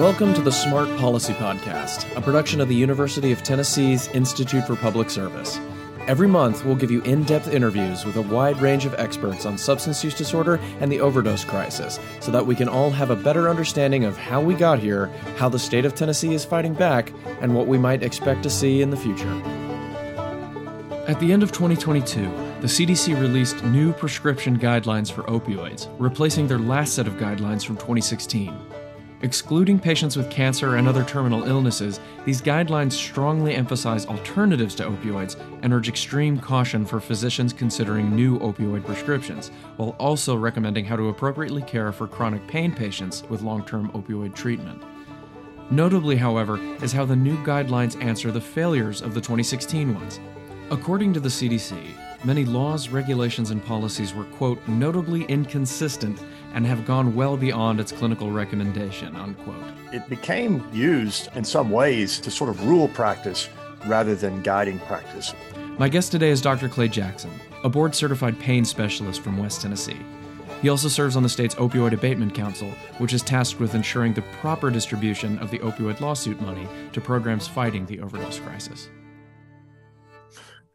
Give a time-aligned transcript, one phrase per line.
[0.00, 4.74] Welcome to the Smart Policy Podcast, a production of the University of Tennessee's Institute for
[4.74, 5.60] Public Service.
[6.06, 9.58] Every month, we'll give you in depth interviews with a wide range of experts on
[9.58, 13.50] substance use disorder and the overdose crisis so that we can all have a better
[13.50, 17.12] understanding of how we got here, how the state of Tennessee is fighting back,
[17.42, 19.28] and what we might expect to see in the future.
[21.08, 22.22] At the end of 2022,
[22.62, 27.76] the CDC released new prescription guidelines for opioids, replacing their last set of guidelines from
[27.76, 28.58] 2016.
[29.22, 35.38] Excluding patients with cancer and other terminal illnesses, these guidelines strongly emphasize alternatives to opioids
[35.60, 41.10] and urge extreme caution for physicians considering new opioid prescriptions, while also recommending how to
[41.10, 44.82] appropriately care for chronic pain patients with long term opioid treatment.
[45.70, 50.18] Notably, however, is how the new guidelines answer the failures of the 2016 ones.
[50.70, 51.76] According to the CDC,
[52.24, 56.20] many laws, regulations, and policies were, quote, notably inconsistent
[56.54, 59.64] and have gone well beyond its clinical recommendation, unquote.
[59.92, 63.48] It became used in some ways to sort of rule practice
[63.86, 65.34] rather than guiding practice.
[65.78, 66.68] My guest today is Dr.
[66.68, 67.30] Clay Jackson,
[67.64, 69.96] a board certified pain specialist from West Tennessee.
[70.60, 74.22] He also serves on the state's Opioid Abatement Council, which is tasked with ensuring the
[74.40, 78.90] proper distribution of the opioid lawsuit money to programs fighting the overdose crisis.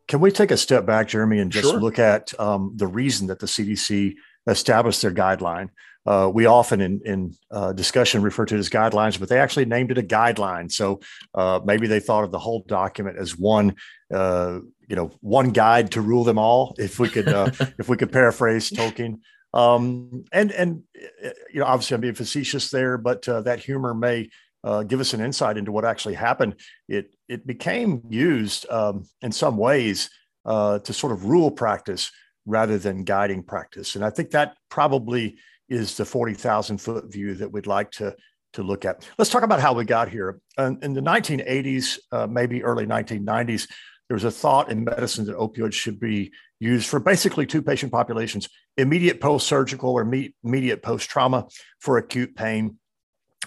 [0.08, 1.80] Can we take a step back, Jeremy, and just Sure.
[1.80, 4.16] look at um, the reason that the CDC
[4.48, 5.70] established their guideline?
[6.06, 9.66] Uh, we often in, in uh, discussion refer to it as guidelines, but they actually
[9.66, 10.72] named it a guideline.
[10.72, 11.00] So
[11.34, 13.76] uh, maybe they thought of the whole document as one,
[14.14, 16.76] uh, you know, one guide to rule them all.
[16.78, 19.20] If we could, uh, if we could paraphrase Tolkien.
[19.56, 20.84] Um, and and
[21.26, 24.30] uh, you know, obviously, I'm being facetious there, but uh, that humor may
[24.64, 26.56] uh, give us an insight into what actually happened.
[26.88, 30.10] It it became used um, in some ways
[30.46, 32.12] uh, to sort of rule practice
[32.46, 37.34] rather than guiding practice, and I think that probably is the forty thousand foot view
[37.36, 38.16] that we'd like to
[38.54, 39.08] to look at.
[39.18, 40.40] Let's talk about how we got here.
[40.58, 43.68] Um, in the 1980s, uh, maybe early 1990s,
[44.08, 47.92] there was a thought in medicine that opioids should be used for basically two patient
[47.92, 51.48] populations: immediate post-surgical or me- immediate post-trauma
[51.80, 52.78] for acute pain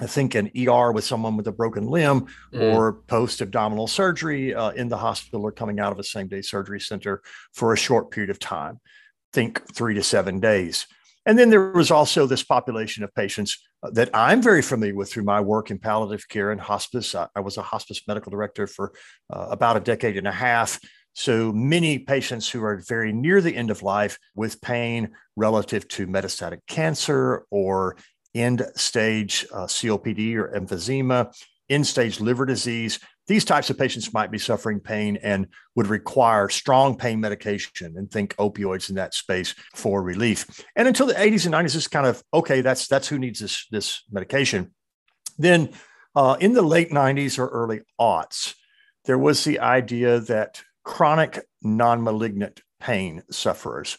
[0.01, 2.75] I think an ER with someone with a broken limb Mm.
[2.75, 6.43] or post abdominal surgery uh, in the hospital or coming out of a same day
[6.43, 7.23] surgery center
[7.53, 8.81] for a short period of time.
[9.33, 10.87] Think three to seven days.
[11.27, 15.11] And then there was also this population of patients uh, that I'm very familiar with
[15.11, 17.15] through my work in palliative care and hospice.
[17.15, 18.93] I, I was a hospice medical director for
[19.31, 20.81] uh, about a decade and a half.
[21.13, 26.07] So many patients who are very near the end of life with pain relative to
[26.07, 27.97] metastatic cancer or
[28.35, 31.35] end stage uh, COPD or emphysema,
[31.69, 32.99] end stage liver disease.
[33.27, 38.11] These types of patients might be suffering pain and would require strong pain medication and
[38.11, 40.65] think opioids in that space for relief.
[40.77, 43.67] And until the 80s and 90s, it's kind of okay, that's that's who needs this,
[43.71, 44.75] this medication.
[45.37, 45.71] Then
[46.17, 48.55] uh, in the late 90s or early aughts,
[49.05, 53.99] there was the idea that chronic non malignant pain sufferers,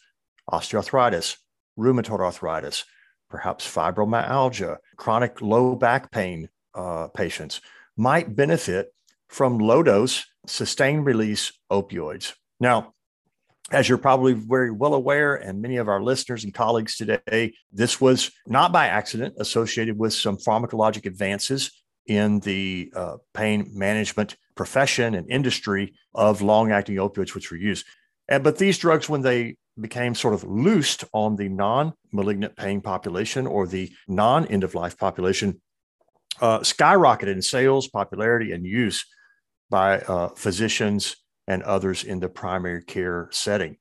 [0.52, 1.38] osteoarthritis,
[1.78, 2.84] rheumatoid arthritis,
[3.30, 7.62] perhaps fibromyalgia, chronic low back pain uh, patients
[7.98, 8.94] might benefit
[9.28, 12.34] from low dose, sustained release opioids.
[12.60, 12.94] Now,
[13.72, 18.02] as you're probably very well aware, and many of our listeners and colleagues today, this
[18.02, 21.72] was not by accident associated with some pharmacologic advances
[22.08, 27.86] in the uh, pain management profession and industry of long acting opioids, which were used.
[28.28, 32.82] And, but these drugs, when they became sort of loosed on the non malignant pain
[32.82, 35.62] population or the non end of life population,
[36.42, 39.06] uh, skyrocketed in sales, popularity, and use
[39.70, 41.16] by uh, physicians
[41.48, 43.78] and others in the primary care setting.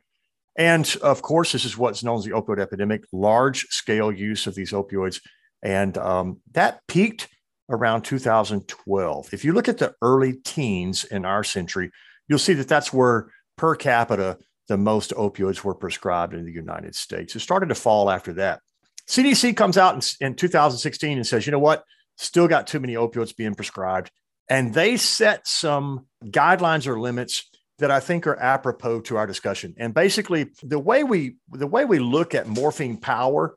[0.56, 4.54] And of course, this is what's known as the opioid epidemic, large scale use of
[4.54, 5.20] these opioids.
[5.62, 7.28] And um, that peaked
[7.70, 9.32] around 2012.
[9.32, 11.90] If you look at the early teens in our century,
[12.26, 16.94] you'll see that that's where per capita the most opioids were prescribed in the United
[16.94, 17.34] States.
[17.34, 18.60] It started to fall after that.
[19.08, 21.84] CDC comes out in, in 2016 and says, you know what?
[22.16, 24.10] Still got too many opioids being prescribed.
[24.50, 27.48] And they set some guidelines or limits
[27.78, 29.74] that I think are apropos to our discussion.
[29.78, 33.56] And basically, the way we the way we look at morphine power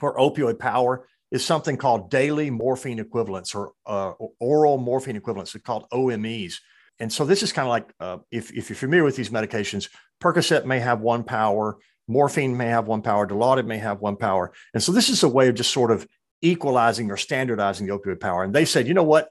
[0.00, 5.54] or opioid power is something called daily morphine equivalents or uh, oral morphine equivalents.
[5.54, 6.54] It's called OMEs.
[6.98, 9.88] And so this is kind of like uh, if, if you're familiar with these medications,
[10.22, 11.78] Percocet may have one power,
[12.08, 14.52] morphine may have one power, Dilaudid may have one power.
[14.72, 16.06] And so this is a way of just sort of
[16.42, 18.44] equalizing or standardizing the opioid power.
[18.44, 19.28] And they said, you know what?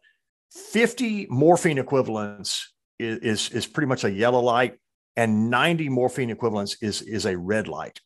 [0.52, 4.78] 50 morphine equivalents is, is, is pretty much a yellow light,
[5.16, 8.00] and 90 morphine equivalents is, is a red light.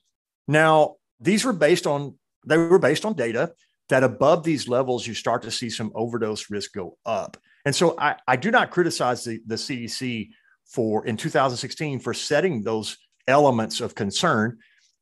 [0.48, 2.16] Now, these were based on
[2.46, 3.52] they were based on data
[3.90, 7.38] that above these levels, you start to see some overdose risk go up.
[7.66, 10.30] And so I, I do not criticize the, the CDC
[10.66, 12.98] for in 2016 for setting those
[13.28, 14.58] elements of concern.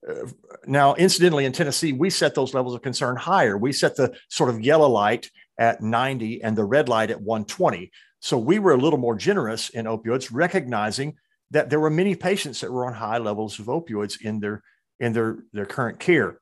[0.07, 0.27] Uh,
[0.65, 3.57] now, incidentally, in Tennessee, we set those levels of concern higher.
[3.57, 7.92] We set the sort of yellow light at 90 and the red light at 120.
[8.19, 11.15] So we were a little more generous in opioids, recognizing
[11.51, 14.63] that there were many patients that were on high levels of opioids in their
[15.00, 16.39] in their, their current care.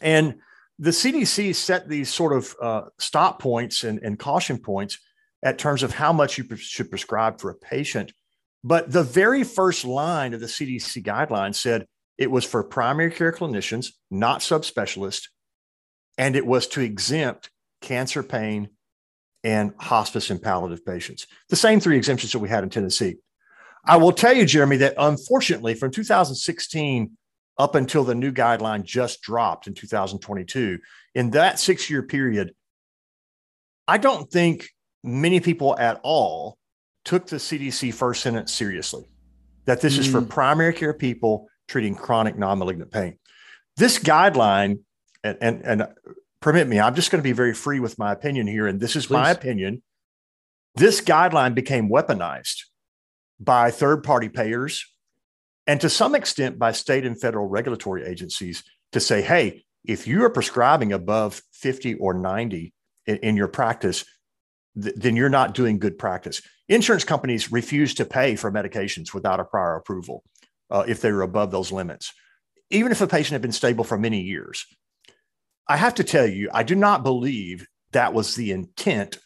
[0.00, 0.40] And
[0.78, 4.98] the CDC set these sort of uh, stop points and, and caution points
[5.42, 8.12] at terms of how much you should prescribe for a patient.
[8.64, 11.86] But the very first line of the CDC guidelines said
[12.16, 15.28] it was for primary care clinicians, not subspecialists,
[16.16, 17.50] and it was to exempt
[17.80, 18.68] cancer pain
[19.42, 21.26] and hospice and palliative patients.
[21.48, 23.16] The same three exemptions that we had in Tennessee.
[23.84, 27.16] I will tell you, Jeremy, that unfortunately from 2016
[27.58, 30.78] up until the new guideline just dropped in 2022,
[31.14, 32.54] in that six year period,
[33.88, 34.68] I don't think
[35.02, 36.58] many people at all
[37.04, 39.04] took the CDC first sentence seriously
[39.64, 40.00] that this mm.
[40.00, 40.28] is for mm.
[40.28, 43.18] primary care people treating chronic non malignant pain.
[43.76, 44.80] This guideline,
[45.24, 45.86] and, and, and,
[46.40, 48.66] permit me, I'm just going to be very free with my opinion here.
[48.66, 49.12] And this is Please.
[49.12, 49.82] my opinion.
[50.74, 52.64] This guideline became weaponized
[53.38, 54.84] by third party payers
[55.66, 60.24] and to some extent by state and federal regulatory agencies to say, hey, if you
[60.24, 62.72] are prescribing above 50 or 90
[63.06, 64.04] in, in your practice,
[64.80, 66.42] th- then you're not doing good practice.
[66.68, 70.22] Insurance companies refuse to pay for medications without a prior approval
[70.70, 72.12] uh, if they're above those limits,
[72.70, 74.64] even if a patient had been stable for many years.
[75.68, 79.18] I have to tell you, I do not believe that was the intent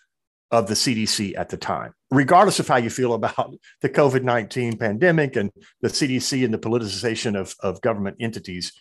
[0.50, 1.92] of the CDC at the time.
[2.10, 5.50] Regardless of how you feel about the COVID 19 pandemic and
[5.80, 8.72] the CDC and the politicization of, of government entities,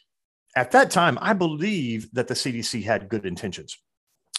[0.56, 3.78] at that time, I believe that the CDC had good intentions.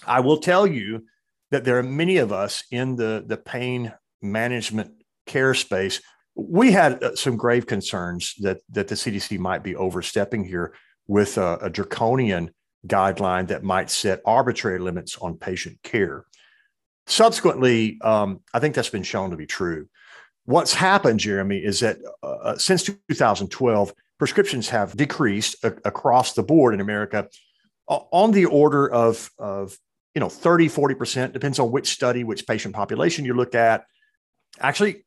[0.06, 1.04] I will tell you
[1.50, 4.92] that there are many of us in the, the pain management
[5.26, 6.00] care space.
[6.34, 10.74] We had uh, some grave concerns that, that the CDC might be overstepping here
[11.06, 12.50] with a, a draconian
[12.86, 16.24] guideline that might set arbitrary limits on patient care.
[17.06, 19.88] Subsequently, um, I think that's been shown to be true.
[20.44, 26.42] What's happened, Jeremy, is that uh, uh since 2012, prescriptions have decreased a- across the
[26.42, 27.28] board in America
[27.88, 29.78] on the order of, of
[30.16, 33.84] you know 30 40% depends on which study which patient population you look at.
[34.58, 35.04] Actually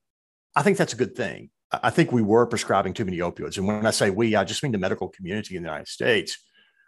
[0.55, 1.49] i think that's a good thing.
[1.71, 3.57] I think we were prescribing too many opioids.
[3.57, 6.37] And when i say we i just mean the medical community in the united states.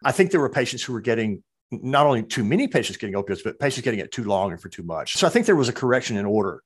[0.06, 3.44] I think there were patients who were getting not only too many patients getting opioids
[3.44, 5.18] but patients getting it too long and for too much.
[5.18, 6.62] So i think there was a correction in order.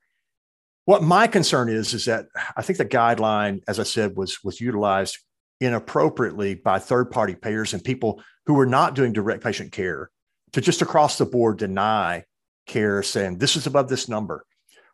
[0.84, 2.26] What my concern is is that
[2.58, 5.20] i think the guideline as i said was was utilized
[5.62, 10.12] inappropriately by third party payers and people who were not doing direct patient care
[10.56, 12.24] to just across the board deny
[12.66, 14.46] care, saying this is above this number.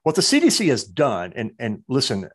[0.01, 2.29] What the CDC has done, and, and listen,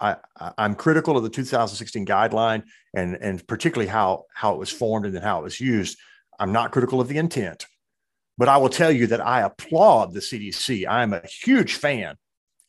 [0.00, 0.16] I,
[0.56, 2.62] am critical of the 2016 guideline
[2.94, 5.98] and, and particularly how, how it was formed and then how it was used.
[6.38, 7.66] I'm not critical of the intent,
[8.38, 10.88] but I will tell you that I applaud the CDC.
[10.88, 12.16] I am a huge fan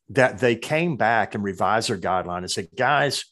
[0.10, 3.24] that they came back and revised their guideline and said, guys,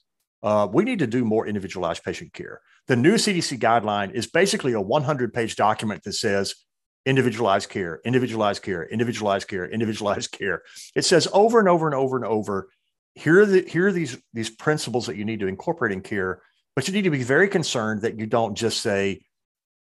[0.44, 2.62] uh, we need to do more individualized patient care.
[2.88, 6.56] The new CDC guideline is basically a 100 page document that says
[7.06, 10.64] individualized care, individualized care, individualized care, individualized care.
[10.96, 12.70] It says over and over and over and over,
[13.16, 16.42] here are, the, here are these, these principles that you need to incorporate in care,
[16.76, 19.22] but you need to be very concerned that you don't just say,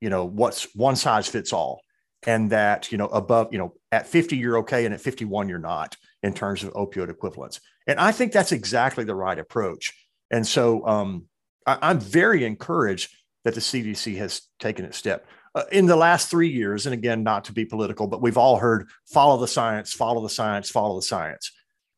[0.00, 1.80] you know, what's one size fits all.
[2.26, 4.84] And that, you know, above, you know, at 50, you're okay.
[4.84, 7.60] And at 51, you're not in terms of opioid equivalents.
[7.86, 9.92] And I think that's exactly the right approach.
[10.30, 11.26] And so um,
[11.66, 16.30] I, I'm very encouraged that the CDC has taken a step uh, in the last
[16.30, 19.92] three years, and again, not to be political, but we've all heard follow the science,
[19.92, 21.52] follow the science, follow the science.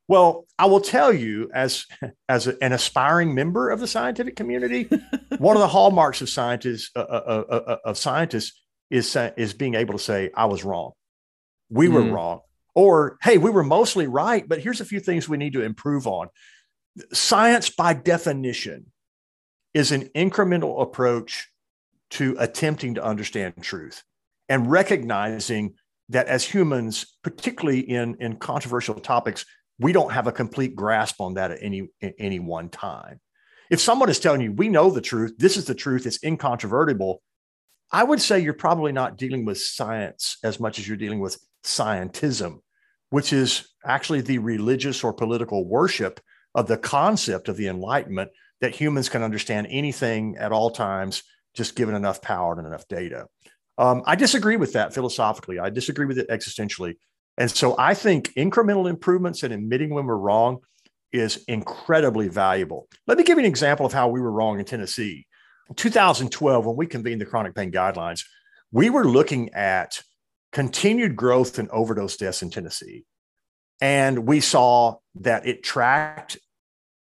[0.08, 1.86] Well, I will tell you, as
[2.28, 4.88] as a, an aspiring member of the scientific community,
[5.38, 8.60] one of the hallmarks of scientists uh, uh, uh, uh of scientists
[8.90, 10.92] is is being able to say, "I was wrong,
[11.70, 11.94] we mm.
[11.94, 12.40] were wrong,"
[12.74, 16.06] or "Hey, we were mostly right, but here's a few things we need to improve
[16.06, 16.28] on."
[17.12, 18.92] Science, by definition,
[19.74, 21.48] is an incremental approach
[22.10, 24.02] to attempting to understand truth
[24.48, 25.74] and recognizing
[26.08, 29.44] that as humans, particularly in, in controversial topics,
[29.78, 33.20] we don't have a complete grasp on that at any, at any one time.
[33.70, 37.22] If someone is telling you, we know the truth, this is the truth, it's incontrovertible,
[37.90, 41.38] I would say you're probably not dealing with science as much as you're dealing with
[41.64, 42.60] scientism,
[43.10, 46.20] which is actually the religious or political worship
[46.54, 51.22] of the concept of the Enlightenment that humans can understand anything at all times
[51.56, 53.26] just given enough power and enough data.
[53.78, 55.58] Um, I disagree with that philosophically.
[55.58, 56.94] I disagree with it existentially.
[57.38, 60.60] And so I think incremental improvements and admitting when we're wrong
[61.12, 62.88] is incredibly valuable.
[63.06, 65.26] Let me give you an example of how we were wrong in Tennessee.
[65.68, 68.24] In 2012, when we convened the chronic pain guidelines,
[68.72, 70.02] we were looking at
[70.52, 73.04] continued growth in overdose deaths in Tennessee.
[73.80, 76.38] And we saw that it tracked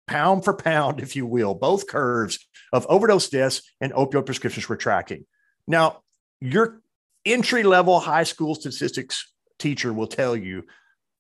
[0.08, 4.78] pound for pound, if you will, both curves of overdose deaths and opioid prescriptions were
[4.78, 5.26] tracking.
[5.68, 6.02] Now,
[6.42, 6.82] your
[7.26, 10.64] entry level high school statistics teacher will tell you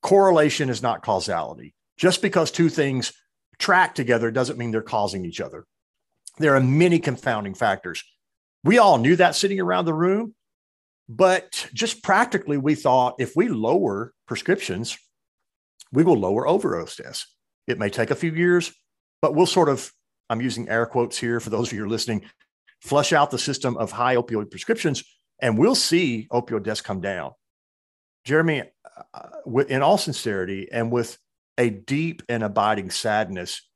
[0.01, 1.74] correlation is not causality.
[1.98, 3.13] Just because two things
[3.58, 5.65] track together doesn't mean they're causing each other.
[6.38, 8.03] There are many confounding factors.
[8.63, 10.34] We all knew that sitting around the room,
[11.10, 14.98] but just practically, we thought if we lower prescriptions,
[15.91, 17.27] we will lower overdose deaths.
[17.68, 18.72] It may take a few years,
[19.22, 19.91] but we'll sort of,
[20.30, 22.24] I'm using air quotes here for those of you who are listening,
[22.82, 25.04] flush out the system of high opioid prescriptions,
[25.42, 27.32] and we'll see opioid deaths come down.
[28.26, 28.64] Jeremy,
[29.14, 31.18] uh, in all sincerity and with
[31.58, 33.68] a deep and abiding sadness,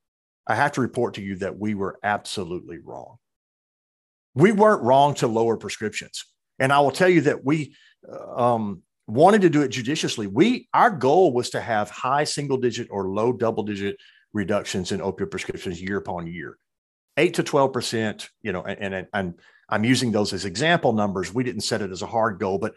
[0.46, 3.18] I have to report to you that we were absolutely wrong.
[4.36, 6.26] We weren't wrong to lower prescriptions.
[6.60, 7.76] And I will tell you that we
[8.08, 10.28] uh, um, wanted to do it judiciously.
[10.28, 13.98] We our goal was to have high single digit or low double digit
[14.34, 16.58] reductions in opioid prescriptions year upon year,
[17.18, 18.30] eight to twelve percent.
[18.42, 19.34] You know, and, and and
[19.70, 21.34] I'm using those as example numbers.
[21.34, 22.74] We didn't set it as a hard goal, but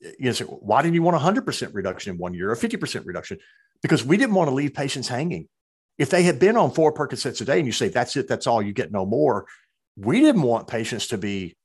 [0.00, 2.56] you know, so why didn't you want a hundred percent reduction in one year or
[2.56, 3.38] fifty percent reduction?
[3.82, 5.48] Because we didn't want to leave patients hanging.
[5.98, 8.46] If they had been on four Percocets a day, and you say that's it, that's
[8.46, 9.46] all, you get no more.
[9.96, 11.56] We didn't want patients to be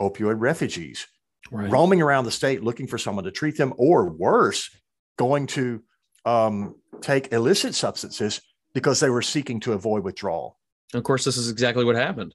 [0.00, 1.06] opioid refugees,
[1.50, 1.70] right.
[1.70, 4.70] roaming around the state looking for someone to treat them, or worse,
[5.18, 5.82] going to
[6.24, 8.40] um, take illicit substances
[8.74, 10.58] because they were seeking to avoid withdrawal.
[10.94, 12.34] Of course, this is exactly what happened.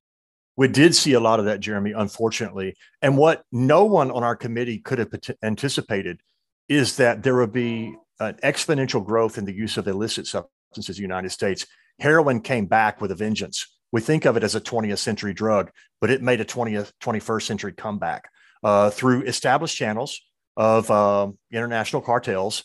[0.55, 2.75] We did see a lot of that, Jeremy, unfortunately.
[3.01, 5.11] And what no one on our committee could have
[5.43, 6.19] anticipated
[6.67, 11.03] is that there would be an exponential growth in the use of illicit substances in
[11.03, 11.67] the United States.
[11.99, 13.67] Heroin came back with a vengeance.
[13.91, 17.43] We think of it as a 20th century drug, but it made a 20th, 21st
[17.43, 18.29] century comeback
[18.63, 20.19] uh, through established channels
[20.57, 22.63] of uh, international cartels.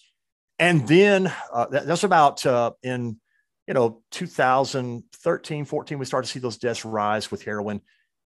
[0.58, 3.20] And then uh, that, that's about uh, in
[3.66, 7.80] you know 2013 14 we started to see those deaths rise with heroin.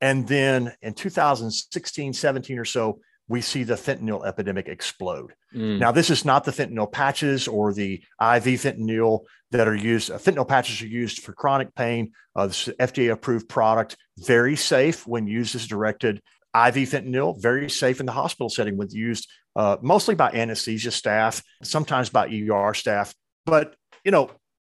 [0.01, 2.99] And then in 2016 17 or so
[3.29, 5.33] we see the fentanyl epidemic explode.
[5.55, 5.79] Mm.
[5.79, 9.21] now this is not the fentanyl patches or the iv fentanyl
[9.51, 10.11] that are used.
[10.11, 12.11] Uh, fentanyl patches are used for chronic pain.
[12.35, 16.21] Uh, this fda approved product very safe when used as directed
[16.55, 21.41] iv fentanyl very safe in the hospital setting when used uh, mostly by anesthesia staff
[21.63, 23.13] sometimes by er staff.
[23.45, 24.29] But you know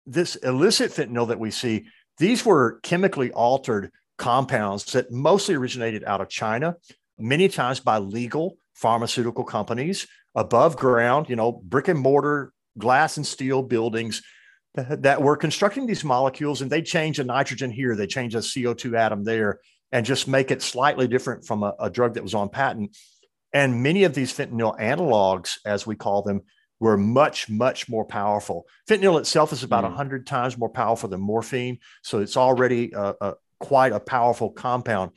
[0.06, 1.86] this illicit fentanyl that we see,
[2.18, 6.76] these were chemically altered compounds that mostly originated out of China,
[7.18, 13.26] many times by legal pharmaceutical companies above ground, you know, brick and mortar, glass and
[13.26, 14.22] steel buildings
[14.76, 18.98] that were constructing these molecules and they change a nitrogen here, they change a CO2
[18.98, 19.60] atom there,
[19.92, 22.96] and just make it slightly different from a, a drug that was on patent.
[23.54, 26.42] And many of these fentanyl analogs, as we call them,
[26.84, 28.68] were much, much more powerful.
[28.90, 29.88] Fentanyl itself is about mm.
[29.88, 31.80] 100 times more powerful than morphine.
[32.02, 35.12] So it's already a, a, quite a powerful compound.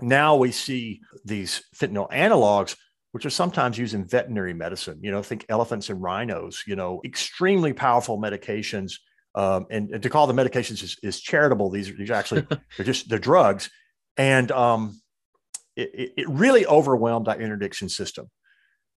[0.00, 2.76] Now we see these fentanyl analogs,
[3.12, 4.98] which are sometimes used in veterinary medicine.
[5.02, 8.94] You know, think elephants and rhinos, you know, extremely powerful medications.
[9.36, 11.70] Um, and, and, to call the medications is, is charitable.
[11.70, 12.44] These are, these are actually,
[12.76, 13.70] they're just, they're drugs.
[14.16, 15.00] And um,
[15.76, 18.28] it, it really overwhelmed our interdiction system.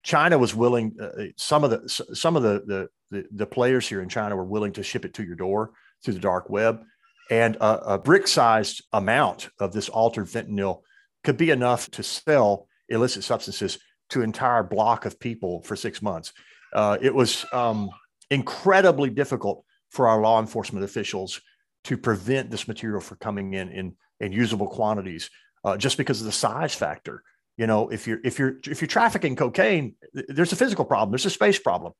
[0.03, 0.95] China was willing.
[0.99, 4.45] Uh, uh some of the some of the, the the players here in China were
[4.45, 5.71] willing to ship it to your door
[6.03, 6.83] through the dark web,
[7.29, 10.81] and a, a brick-sized amount of this altered fentanyl
[11.23, 16.01] could be enough to sell illicit substances to an entire block of people for six
[16.01, 16.31] months.
[16.73, 17.89] Uh, it was um,
[18.29, 21.41] incredibly difficult for our law enforcement officials
[21.83, 25.29] to prevent this material from coming in in, in usable quantities,
[25.63, 27.23] uh, just because of the size factor
[27.57, 31.25] you know if you're if you're if you're trafficking cocaine there's a physical problem there's
[31.25, 31.93] a space problem.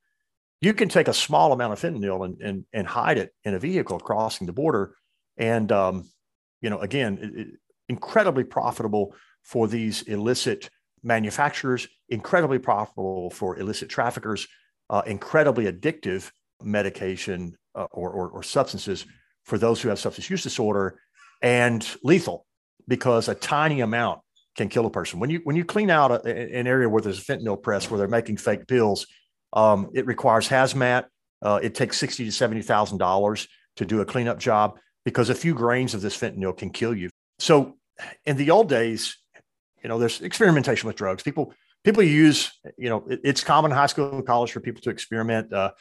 [0.59, 3.59] You can take a small amount of fentanyl and and, and hide it in a
[3.59, 4.95] vehicle crossing the border.
[5.37, 6.05] And um,
[6.61, 7.47] you know again it, it,
[7.89, 10.69] incredibly profitable for these illicit
[11.03, 14.47] manufacturers incredibly profitable for illicit traffickers
[14.89, 19.05] uh, incredibly addictive medication uh, or, or, or substances
[19.43, 20.99] for those who have substance use disorder
[21.41, 22.45] and lethal
[22.87, 24.19] because a tiny amount
[24.57, 25.19] can kill a person.
[25.19, 27.97] When you when you clean out a, an area where there's a fentanyl press where
[27.97, 29.07] they're making fake pills,
[29.53, 31.05] um, it requires hazmat.
[31.41, 33.47] Uh, it takes sixty to seventy thousand dollars
[33.77, 37.09] to do a cleanup job because a few grains of this fentanyl can kill you.
[37.39, 37.77] So,
[38.25, 39.17] in the old days,
[39.83, 41.23] you know, there's experimentation with drugs.
[41.23, 44.81] People people use, you know, it, it's common in high school and college for people
[44.81, 45.53] to experiment.
[45.53, 45.71] Uh,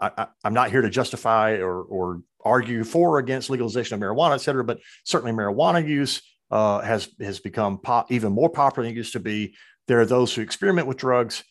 [0.00, 4.34] I, am not here to justify or, or argue for or against legalization of marijuana,
[4.34, 8.94] et cetera, but certainly marijuana use uh, has has become pop, even more popular than
[8.94, 9.54] it used to be.
[9.86, 11.44] There are those who experiment with drugs.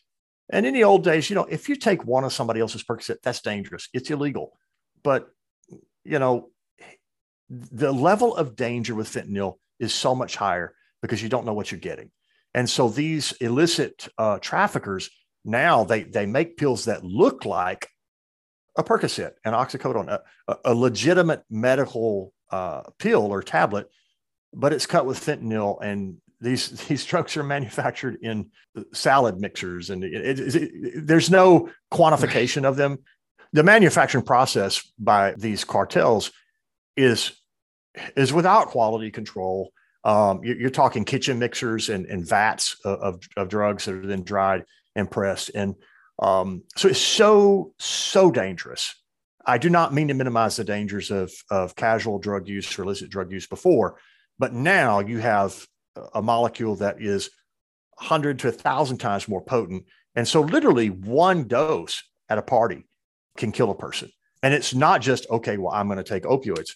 [0.50, 3.22] And in the old days, you know, if you take one of somebody else's Percocet,
[3.24, 3.88] that's dangerous.
[3.94, 4.58] It's illegal.
[5.02, 5.30] But,
[6.04, 6.50] you know,
[7.50, 11.72] the level of danger with fentanyl is so much higher because you don't know what
[11.72, 12.12] you're getting.
[12.54, 15.10] And so these illicit uh, traffickers
[15.46, 17.90] now they they make pills that look like
[18.78, 23.88] a Percocet, an oxycodone, a, a legitimate medical uh, pill or tablet,
[24.54, 25.82] but it's cut with fentanyl.
[25.82, 28.52] And these these drugs are manufactured in
[28.94, 33.00] salad mixers, and it, it, it, there's no quantification of them.
[33.54, 36.32] The manufacturing process by these cartels
[36.98, 37.32] is
[38.16, 39.72] is without quality control.
[40.06, 44.06] Um, you're, you're, talking kitchen mixers and, and vats of, of, of drugs that are
[44.06, 44.66] then dried
[44.98, 45.52] and pressed.
[45.56, 45.76] And
[46.20, 48.96] um, so it's so, so dangerous.
[49.46, 53.10] I do not mean to minimize the dangers of, of casual drug use or illicit
[53.10, 53.98] drug use before,
[54.40, 55.66] but now you have
[56.14, 57.30] a molecule that is
[57.98, 59.86] 100 to 1,000 times more potent.
[60.16, 62.86] And so, literally, one dose at a party
[63.38, 64.10] can kill a person.
[64.42, 66.72] And it's not just, okay, well, I'm going to take opioids.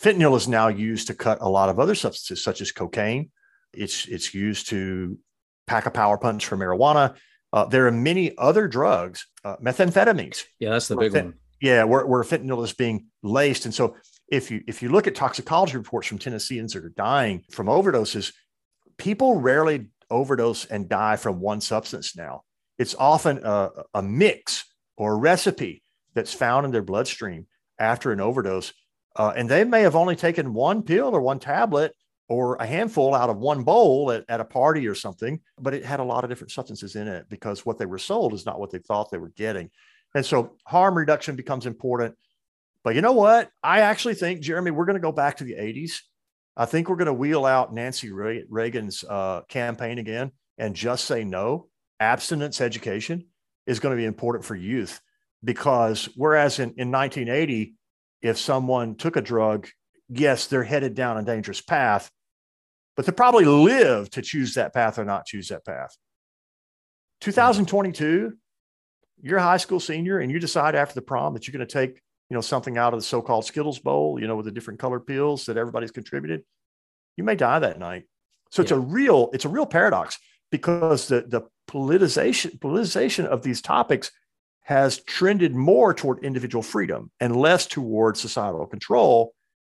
[0.00, 3.30] Fentanyl is now used to cut a lot of other substances, such as cocaine.
[3.72, 5.18] It's, it's used to
[5.66, 7.16] pack a power punch for marijuana.
[7.52, 10.44] Uh, there are many other drugs, uh, methamphetamines.
[10.58, 11.34] Yeah, that's the big fent- one.
[11.60, 13.66] Yeah, where, where fentanyl is being laced.
[13.66, 13.96] And so
[14.32, 18.32] if you if you look at toxicology reports from Tennesseans that are dying from overdoses,
[18.96, 22.42] people rarely overdose and die from one substance now.
[22.78, 24.64] It's often a, a mix
[24.96, 25.82] or a recipe
[26.14, 27.46] that's found in their bloodstream
[27.78, 28.72] after an overdose.
[29.14, 31.94] Uh, and they may have only taken one pill or one tablet
[32.28, 35.84] or a handful out of one bowl at, at, a party or something, but it
[35.84, 38.58] had a lot of different substances in it because what they were sold is not
[38.58, 39.70] what they thought they were getting.
[40.14, 42.16] And so harm reduction becomes important.
[42.84, 43.50] But you know what?
[43.62, 46.00] I actually think, Jeremy, we're going to go back to the 80s.
[46.56, 51.24] I think we're going to wheel out Nancy Reagan's uh, campaign again and just say
[51.24, 51.68] no.
[52.00, 53.26] Abstinence education
[53.66, 55.00] is going to be important for youth
[55.44, 57.74] because whereas in, in 1980,
[58.20, 59.68] if someone took a drug,
[60.08, 62.10] yes, they're headed down a dangerous path
[62.96, 65.96] but they probably live to choose that path or not choose that path.
[67.20, 68.32] 2022,
[69.22, 71.72] you're a high school senior and you decide after the prom that you're going to
[71.72, 72.00] take,
[72.32, 75.06] you know, something out of the so-called Skittles bowl, you know, with the different colored
[75.06, 76.42] pills that everybody's contributed.
[77.18, 78.04] You may die that night.
[78.50, 78.64] So yeah.
[78.64, 80.18] it's a real, it's a real paradox
[80.50, 84.10] because the the politicization politicization of these topics
[84.62, 89.34] has trended more toward individual freedom and less toward societal control.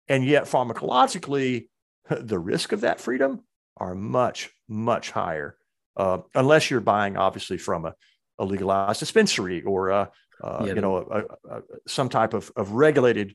[0.06, 1.66] And yet pharmacologically,
[2.08, 3.40] the risk of that freedom
[3.76, 5.56] are much, much higher,
[5.96, 7.94] uh, unless you're buying obviously from a,
[8.38, 12.72] a legalized dispensary or a, uh, yeah, you know a, a, some type of, of
[12.72, 13.34] regulated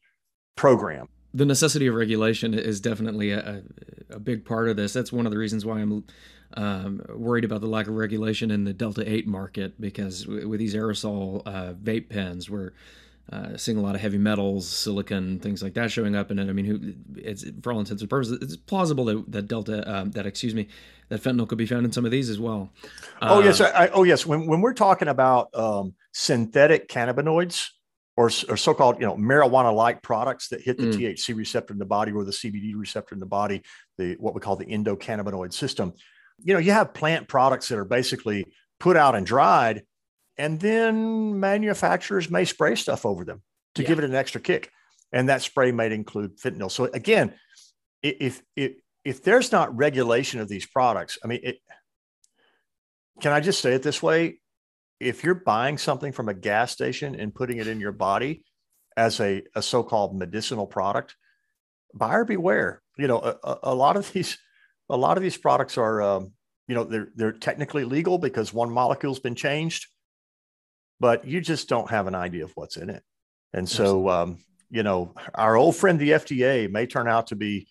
[0.55, 1.07] program.
[1.33, 3.63] The necessity of regulation is definitely a,
[4.09, 4.93] a big part of this.
[4.93, 6.03] That's one of the reasons why I'm
[6.55, 10.73] um, worried about the lack of regulation in the Delta 8 market because with these
[10.73, 12.73] aerosol uh, vape pens, where
[13.31, 16.49] uh, seeing a lot of heavy metals, silicon, things like that showing up in it.
[16.49, 20.11] I mean, who, it's for all intents and purposes, it's plausible that, that delta, um,
[20.11, 20.67] that excuse me,
[21.09, 22.71] that fentanyl could be found in some of these as well.
[23.21, 24.25] Oh uh, yes, I, oh yes.
[24.25, 27.67] When when we're talking about um, synthetic cannabinoids
[28.17, 30.93] or, or so-called you know marijuana-like products that hit the mm.
[30.93, 33.61] THC receptor in the body or the CBD receptor in the body,
[33.97, 35.93] the what we call the endocannabinoid system.
[36.43, 38.45] You know, you have plant products that are basically
[38.79, 39.83] put out and dried
[40.39, 43.43] and then manufacturers may spray stuff over them
[43.75, 43.87] to yeah.
[43.87, 44.71] give it an extra kick.
[45.11, 46.71] And that spray might include fentanyl.
[46.71, 47.35] So again
[48.01, 51.57] if if if there's not regulation of these products i mean it
[53.19, 54.39] can i just say it this way?
[54.99, 58.43] If you're buying something from a gas station and putting it in your body
[58.95, 61.15] as a, a so-called medicinal product
[61.93, 62.81] buyer beware.
[62.97, 64.37] You know a, a lot of these
[64.89, 66.33] a lot of these products are um,
[66.67, 69.87] you know they're they're technically legal because one molecule's been changed
[70.99, 73.03] but you just don't have an idea of what's in it.
[73.53, 74.37] And so, um,
[74.69, 77.67] you know, our old friend the FDA may turn out to be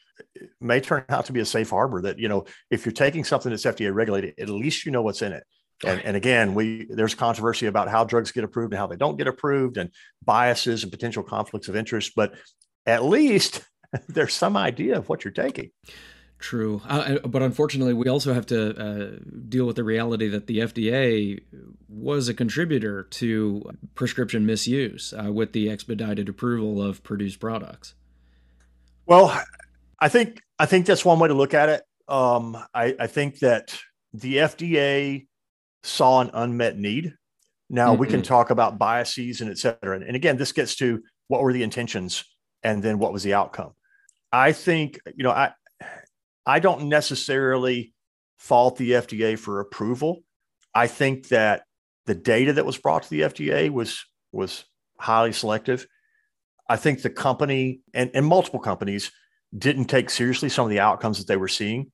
[0.60, 2.02] may turn out to be a safe harbor.
[2.02, 5.22] That you know, if you're taking something that's FDA regulated, at least you know what's
[5.22, 5.44] in it.
[5.86, 9.16] And, and again, we there's controversy about how drugs get approved and how they don't
[9.16, 9.90] get approved, and
[10.24, 12.12] biases and potential conflicts of interest.
[12.16, 12.34] But
[12.84, 13.62] at least
[14.08, 15.70] there's some idea of what you're taking.
[16.38, 20.58] True, uh, but unfortunately, we also have to uh, deal with the reality that the
[20.58, 21.42] FDA
[21.88, 27.94] was a contributor to prescription misuse uh, with the expedited approval of produced products.
[29.04, 29.36] Well,
[29.98, 31.82] I think I think that's one way to look at it.
[32.08, 33.76] um, I, I, think that
[34.12, 35.26] the FDA
[35.82, 37.14] saw an unmet need.
[37.68, 38.00] Now mm-hmm.
[38.00, 40.00] we can talk about biases and et cetera.
[40.00, 42.24] And again, this gets to what were the intentions
[42.62, 43.72] and then what was the outcome.
[44.32, 45.52] I think, you know, I
[46.48, 47.92] I don't necessarily
[48.38, 50.20] fault the FDA for approval.
[50.74, 51.64] I think that
[52.06, 54.64] the data that was brought to the FDA was was
[54.98, 55.86] highly selective.
[56.66, 59.12] I think the company and, and multiple companies
[59.56, 61.92] didn't take seriously some of the outcomes that they were seeing.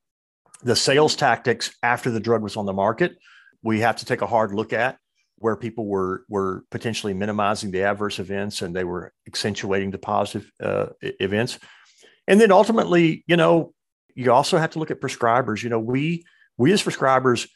[0.63, 3.17] The sales tactics after the drug was on the market,
[3.63, 4.99] we have to take a hard look at
[5.39, 10.49] where people were were potentially minimizing the adverse events and they were accentuating the positive
[10.63, 11.59] uh, events.
[12.29, 13.75] And then ultimately, you know,
[14.15, 15.63] you also have to look at prescribers.
[15.63, 16.25] You know, we
[16.57, 17.49] we as prescribers,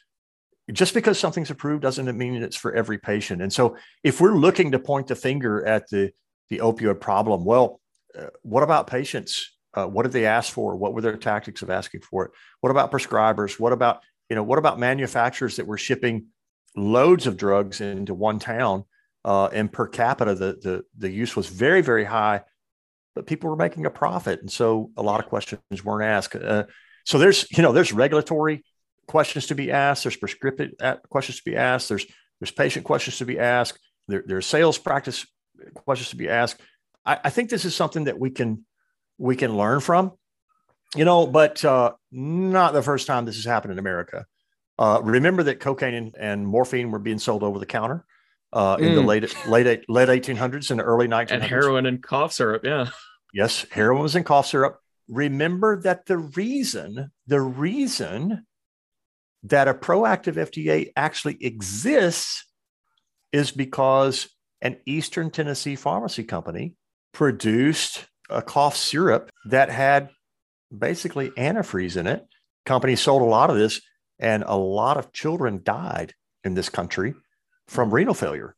[0.71, 3.41] just because something's approved doesn't mean it's for every patient.
[3.41, 6.11] And so, if we're looking to point the finger at the
[6.49, 7.79] the opioid problem, well,
[8.17, 9.55] uh, what about patients?
[9.73, 10.75] Uh, what did they ask for?
[10.75, 12.31] What were their tactics of asking for it?
[12.61, 13.59] What about prescribers?
[13.59, 16.27] What about you know what about manufacturers that were shipping
[16.75, 18.85] loads of drugs into one town
[19.25, 22.41] uh, and per capita the, the the use was very very high
[23.15, 24.41] but people were making a profit.
[24.41, 26.35] And so a lot of questions weren't asked.
[26.35, 26.65] Uh,
[27.05, 28.63] so there's, you know, there's regulatory
[29.07, 30.03] questions to be asked.
[30.03, 30.71] There's prescriptive
[31.09, 31.89] questions to be asked.
[31.89, 32.05] There's,
[32.39, 33.79] there's patient questions to be asked.
[34.07, 35.25] There, there's sales practice
[35.73, 36.61] questions to be asked.
[37.05, 38.65] I, I, think this is something that we can,
[39.17, 40.13] we can learn from,
[40.95, 44.25] you know, but uh, not the first time this has happened in America.
[44.77, 48.05] Uh, remember that cocaine and, and morphine were being sold over the counter
[48.53, 48.95] uh, in mm.
[48.95, 51.31] the late late late 1800s and early 1900s.
[51.31, 52.89] And heroin and cough syrup, yeah.
[53.33, 54.79] Yes, heroin was in cough syrup.
[55.07, 58.45] Remember that the reason, the reason
[59.43, 62.45] that a proactive FDA actually exists
[63.31, 64.29] is because
[64.61, 66.75] an Eastern Tennessee pharmacy company
[67.13, 70.09] produced a cough syrup that had
[70.75, 72.25] basically antifreeze in it.
[72.65, 73.81] Company sold a lot of this,
[74.19, 77.13] and a lot of children died in this country
[77.69, 78.55] from renal failure.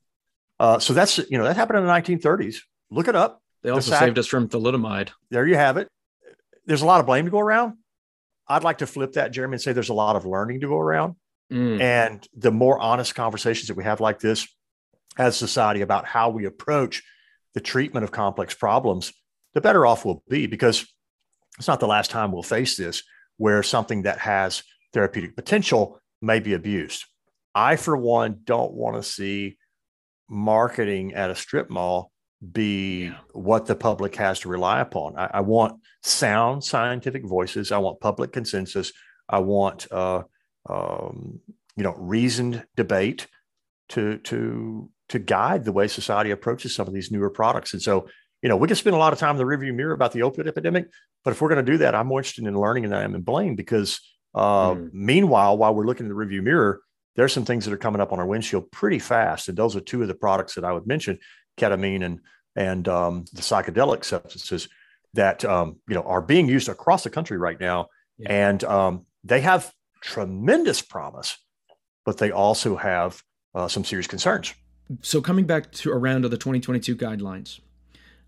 [0.60, 2.58] Uh, so that's you know that happened in the 1930s.
[2.90, 3.42] Look it up.
[3.64, 5.10] They also the saved us from thalidomide.
[5.30, 5.88] There you have it.
[6.66, 7.78] There's a lot of blame to go around.
[8.48, 10.80] I'd like to flip that, Jeremy, and say there's a lot of learning to go
[10.80, 11.16] around.
[11.52, 11.82] Mm.
[11.82, 14.48] And the more honest conversations that we have like this
[15.18, 17.04] as society about how we approach
[17.54, 19.14] the treatment of complex problems,
[19.54, 20.88] the better off we'll be because
[21.58, 23.04] it's not the last time we'll face this
[23.38, 27.06] where something that has therapeutic potential may be abused.
[27.54, 29.58] I, for one, don't want to see
[30.30, 32.12] marketing at a strip mall
[32.52, 33.18] be yeah.
[33.34, 35.18] what the public has to rely upon.
[35.18, 37.72] I, I, want sound scientific voices.
[37.72, 38.92] I want public consensus.
[39.30, 40.24] I want uh,
[40.68, 41.40] um,
[41.76, 43.28] you know reasoned debate
[43.90, 47.74] to to to guide the way society approaches some of these newer products.
[47.74, 48.08] And so
[48.42, 50.22] you know we can spend a lot of time in the rearview mirror about the
[50.22, 50.88] opioid epidemic,
[51.24, 53.14] but if we're going to do that, I'm more interested in learning than I am
[53.14, 54.00] in blame because
[54.34, 54.90] uh, mm.
[54.94, 56.82] meanwhile, while we're looking in the rearview mirror,
[57.16, 59.50] there's some things that are coming up on our windshield pretty fast.
[59.50, 61.20] And those are two of the products that I would mention
[61.58, 62.20] ketamine and
[62.56, 64.68] and um, the psychedelic substances
[65.14, 68.30] that um, you know are being used across the country right now, yeah.
[68.30, 69.72] and um, they have
[70.02, 71.38] tremendous promise,
[72.06, 73.22] but they also have
[73.56, 74.54] uh, some serious concerns.
[75.02, 77.62] So coming back to around to the 2022 guidelines,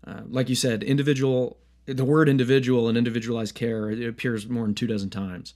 [0.06, 4.74] uh, like you said, individual the word individual and individualized care it appears more than
[4.74, 5.54] two dozen times.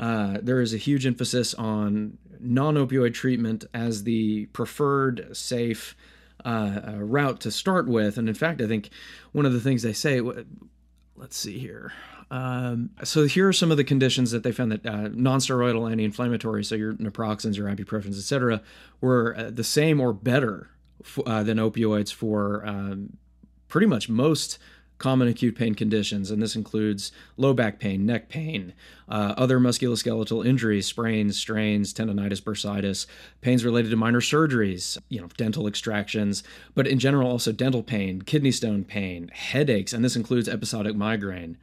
[0.00, 5.94] Uh, there is a huge emphasis on non-opioid treatment as the preferred, safe,
[6.44, 8.16] uh, uh, route to start with.
[8.16, 8.88] And in fact, I think
[9.32, 10.22] one of the things they say,
[11.16, 11.92] let's see here.
[12.30, 16.64] Um, so here are some of the conditions that they found that uh, non-steroidal anti-inflammatory,
[16.64, 18.62] so your naproxens, your ibuprofens, etc.,
[19.02, 20.70] were uh, the same or better
[21.04, 23.18] f- uh, than opioids for um,
[23.68, 24.58] pretty much most
[25.00, 28.72] common acute pain conditions, and this includes low back pain, neck pain,
[29.08, 33.06] uh, other musculoskeletal injuries, sprains, strains, tendonitis, bursitis,
[33.40, 38.22] pains related to minor surgeries, you know, dental extractions, but in general also dental pain,
[38.22, 41.56] kidney stone pain, headaches, and this includes episodic migraine.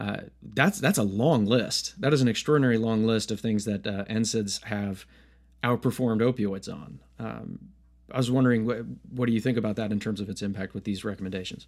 [0.00, 2.00] Uh, that's that's a long list.
[2.00, 5.04] That is an extraordinary long list of things that uh, NSAIDs have
[5.62, 7.00] outperformed opioids on.
[7.18, 7.58] Um,
[8.12, 8.78] I was wondering, what,
[9.10, 11.66] what do you think about that in terms of its impact with these recommendations?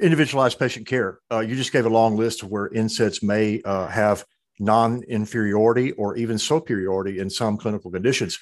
[0.00, 1.18] Individualized patient care.
[1.30, 4.24] Uh, you just gave a long list of where NSAIDs may uh, have
[4.58, 8.38] non-inferiority or even superiority in some clinical conditions.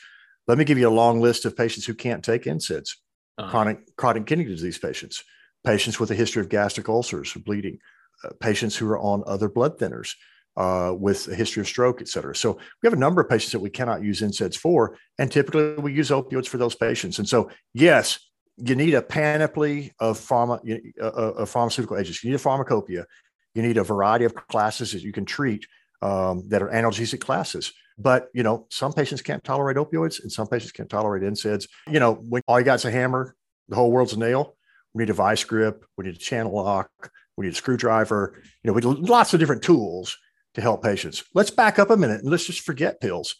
[0.46, 2.90] Let me give you a long list of patients who can't take NSAIDs.
[3.38, 3.50] Uh-huh.
[3.50, 5.24] Chronic chronic kidney disease patients,
[5.64, 7.78] patients with a history of gastric ulcers, or bleeding,
[8.24, 10.10] uh, patients who are on other blood thinners,
[10.56, 12.36] uh, with a history of stroke, et cetera.
[12.36, 15.74] So we have a number of patients that we cannot use NSAIDs for, and typically
[15.76, 17.18] we use opioids for those patients.
[17.18, 18.18] And so, yes,
[18.56, 20.60] you need a panoply of pharma
[21.00, 22.22] uh, uh, of pharmaceutical agents.
[22.22, 23.06] You need a pharmacopoeia.
[23.54, 25.66] You need a variety of classes that you can treat.
[26.02, 27.72] um, that are analgesic classes.
[27.96, 31.68] But you know, some patients can't tolerate opioids, and some patients can't tolerate NSAIDs.
[31.88, 33.36] You know, when all you got is a hammer,
[33.68, 34.56] the whole world's a nail.
[34.92, 35.84] We need a vice grip.
[35.96, 36.90] We need a channel lock.
[37.36, 38.34] We need a screwdriver.
[38.62, 40.18] You know, we need lots of different tools
[40.54, 41.24] to help patients.
[41.34, 43.36] Let's back up a minute and let's just forget pills.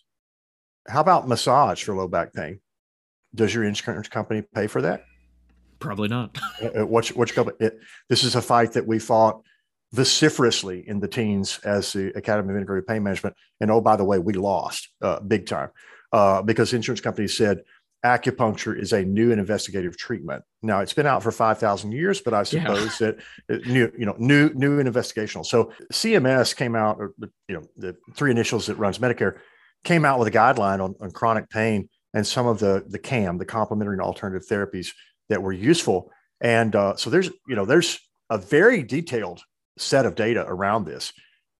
[0.88, 2.61] How about massage for low back pain?
[3.34, 5.04] Does your insurance company pay for that?
[5.78, 6.38] Probably not.
[6.62, 7.56] Uh, uh, what's what's company?
[7.60, 9.42] It, this is a fight that we fought
[9.92, 13.34] vociferously in the teens as the Academy of Integrative Pain Management.
[13.60, 15.70] And oh, by the way, we lost uh, big time
[16.12, 17.62] uh, because insurance companies said
[18.04, 20.42] acupuncture is a new and investigative treatment.
[20.62, 23.12] Now it's been out for 5,000 years, but I suppose yeah.
[23.48, 25.44] that new, you know, new, new and investigational.
[25.44, 29.38] So CMS came out, or you know, the three initials that runs Medicare
[29.84, 33.38] came out with a guideline on, on chronic pain and some of the, the CAM,
[33.38, 34.92] the complementary and alternative therapies
[35.29, 36.11] that were useful.
[36.40, 37.98] And uh, so there's, you know, there's
[38.31, 39.42] a very detailed
[39.79, 41.12] set of data around this.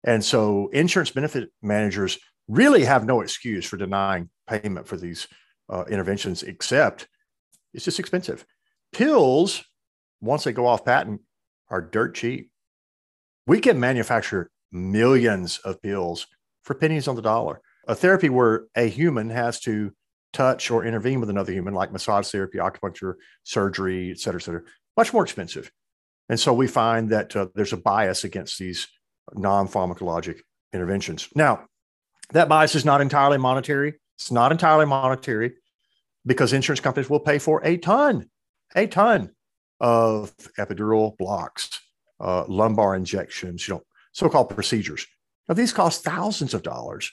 [0.05, 5.29] And so insurance benefit managers really have no excuse for denying payment for these
[5.71, 7.09] uh, interventions, except
[7.73, 8.45] it's just expensive.
[8.93, 9.65] Pills,
[10.21, 11.23] once they go off patent,
[11.71, 12.51] are dirt cheap.
[13.47, 16.27] We can manufacture millions of pills
[16.65, 17.61] for pennies on the dollar.
[17.89, 19.93] A therapy where a human has to
[20.33, 23.15] touch or intervene with another human, like massage therapy, acupuncture,
[23.45, 24.63] surgery, et cetera, et cetera,
[24.97, 25.71] much more expensive.
[26.29, 28.89] And so we find that uh, there's a bias against these
[29.35, 30.41] non pharmacologic
[30.73, 31.29] interventions.
[31.35, 31.67] Now,
[32.33, 33.95] that bias is not entirely monetary.
[34.17, 35.55] It's not entirely monetary
[36.25, 38.31] because insurance companies will pay for a ton,
[38.75, 39.31] a ton
[39.81, 41.81] of epidural blocks,
[42.21, 45.07] uh, lumbar injections, you know, so-called procedures.
[45.49, 47.11] Now these cost thousands of dollars,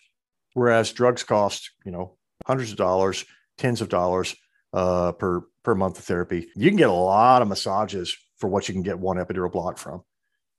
[0.53, 2.17] whereas drugs cost, you know,
[2.49, 3.25] hundreds of dollars,
[3.59, 4.35] tens of dollars
[4.73, 6.47] uh, per per month of therapy.
[6.55, 9.77] You can get a lot of massages for what you can get one epidural block
[9.77, 10.01] from.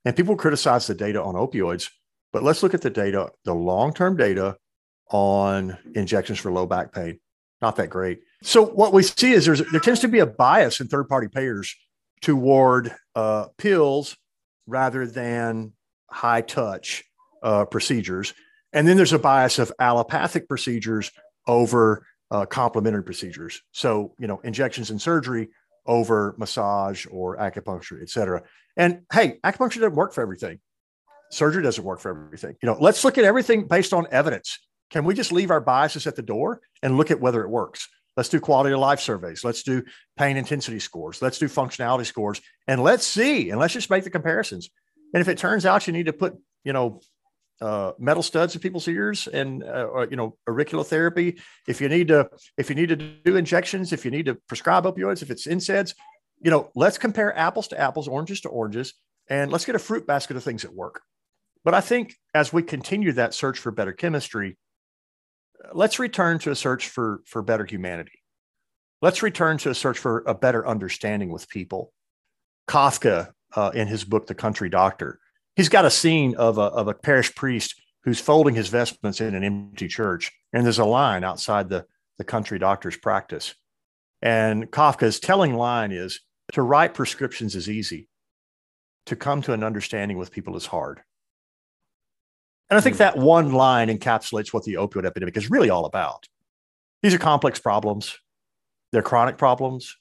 [0.04, 1.90] And people criticize the data on opioids,
[2.32, 4.56] but let's look at the data, the long-term data
[5.10, 7.18] on injections for low back pain.
[7.60, 8.20] Not that great.
[8.42, 11.74] So what we see is there's there tends to be a bias in third-party payers
[12.22, 14.16] toward uh, pills
[14.66, 15.72] rather than
[16.08, 17.02] high touch
[17.42, 18.32] uh, procedures.
[18.72, 21.10] And then there's a bias of allopathic procedures
[21.50, 23.60] over uh, complementary procedures.
[23.72, 25.48] So, you know, injections and surgery
[25.84, 28.42] over massage or acupuncture, et cetera.
[28.76, 30.60] And hey, acupuncture doesn't work for everything.
[31.30, 32.54] Surgery doesn't work for everything.
[32.62, 34.58] You know, let's look at everything based on evidence.
[34.90, 37.88] Can we just leave our biases at the door and look at whether it works?
[38.16, 39.44] Let's do quality of life surveys.
[39.44, 39.82] Let's do
[40.16, 41.22] pain intensity scores.
[41.22, 44.70] Let's do functionality scores and let's see and let's just make the comparisons.
[45.14, 47.00] And if it turns out you need to put, you know,
[47.60, 51.38] uh, metal studs in people's ears and uh, or, you know auricular therapy.
[51.68, 54.84] If you need to if you need to do injections if you need to prescribe
[54.84, 55.94] opioids if it's NSAIDs
[56.42, 58.94] you know let's compare apples to apples oranges to oranges
[59.28, 61.02] and let's get a fruit basket of things that work.
[61.64, 64.56] But i think as we continue that search for better chemistry
[65.72, 68.22] let's return to a search for for better humanity.
[69.02, 71.92] Let's return to a search for a better understanding with people.
[72.68, 75.18] Kafka uh, in his book the country doctor
[75.56, 79.34] he's got a scene of a, of a parish priest who's folding his vestments in
[79.34, 80.32] an empty church.
[80.52, 81.86] And there's a line outside the,
[82.18, 83.54] the country doctor's practice.
[84.22, 86.20] And Kafka's telling line is
[86.52, 88.08] to write prescriptions is easy,
[89.06, 91.00] to come to an understanding with people is hard.
[92.68, 93.00] And I think hmm.
[93.00, 96.26] that one line encapsulates what the opioid epidemic is really all about.
[97.02, 98.18] These are complex problems,
[98.92, 99.96] they're chronic problems.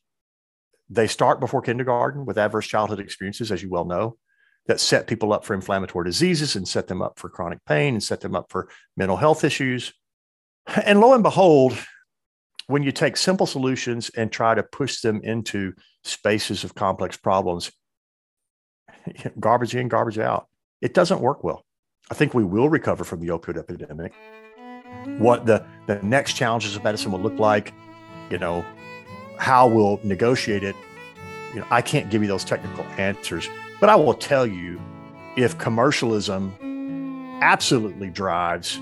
[0.91, 4.17] They start before kindergarten with adverse childhood experiences, as you well know
[4.69, 8.03] that set people up for inflammatory diseases and set them up for chronic pain and
[8.03, 9.91] set them up for mental health issues.
[10.85, 11.75] And lo and behold,
[12.67, 17.71] when you take simple solutions and try to push them into spaces of complex problems,
[19.39, 20.47] garbage in, garbage out,
[20.81, 21.65] it doesn't work well.
[22.11, 24.13] I think we will recover from the opioid epidemic.
[25.17, 27.73] What the, the next challenges of medicine will look like,
[28.29, 28.63] you know,
[29.39, 30.75] how we'll negotiate it.
[31.55, 33.49] You know, I can't give you those technical answers,
[33.79, 34.79] but I will tell you
[35.37, 36.53] if commercialism
[37.41, 38.79] absolutely drives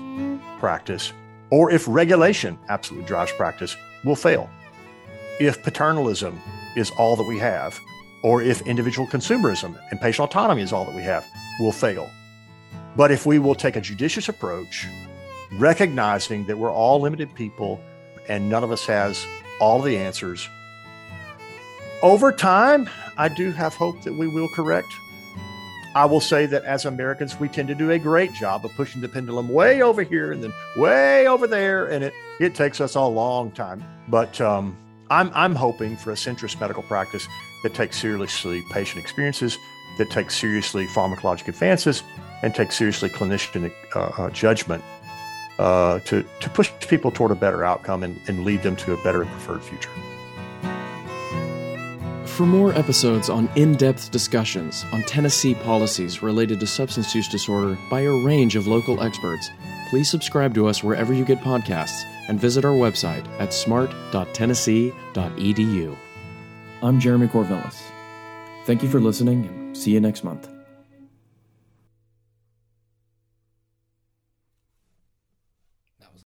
[0.58, 1.12] practice,
[1.50, 4.50] or if regulation absolutely drives practice, we'll fail.
[5.40, 6.40] If paternalism
[6.76, 7.78] is all that we have,
[8.22, 11.24] or if individual consumerism and patient autonomy is all that we have,
[11.60, 12.10] we'll fail.
[12.96, 14.86] But if we will take a judicious approach,
[15.52, 17.80] recognizing that we're all limited people
[18.28, 19.24] and none of us has
[19.60, 20.48] all the answers,
[22.02, 24.88] over time, I do have hope that we will correct.
[25.94, 29.00] I will say that as Americans, we tend to do a great job of pushing
[29.00, 32.94] the pendulum way over here and then way over there, and it it takes us
[32.94, 33.82] a long time.
[34.06, 34.76] But um,
[35.10, 37.26] I'm I'm hoping for a centrist medical practice
[37.62, 39.58] that takes seriously patient experiences,
[39.96, 42.04] that takes seriously pharmacologic advances,
[42.42, 44.84] and takes seriously clinician uh, uh, judgment
[45.58, 49.02] uh, to, to push people toward a better outcome and, and lead them to a
[49.02, 49.90] better and preferred future.
[52.38, 57.76] For more episodes on in depth discussions on Tennessee policies related to substance use disorder
[57.90, 59.50] by a range of local experts,
[59.90, 65.96] please subscribe to us wherever you get podcasts and visit our website at smart.tennessee.edu.
[66.80, 67.82] I'm Jeremy Corvillis.
[68.66, 70.48] Thank you for listening and see you next month.